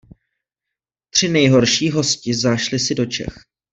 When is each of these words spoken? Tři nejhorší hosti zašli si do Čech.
Tři 1.09 1.29
nejhorší 1.29 1.89
hosti 1.91 2.33
zašli 2.33 2.79
si 2.79 2.95
do 2.95 3.05
Čech. 3.05 3.37